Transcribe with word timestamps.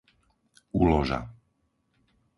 Uloža 0.79 1.21